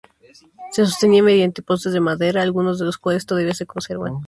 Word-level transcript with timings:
Se 0.71 0.83
sostenía 0.83 1.21
mediante 1.21 1.61
postes 1.61 1.93
de 1.93 1.99
madera, 1.99 2.41
algunos 2.41 2.79
de 2.79 2.85
los 2.85 2.97
cuales 2.97 3.27
todavía 3.27 3.53
se 3.53 3.67
conservan. 3.67 4.15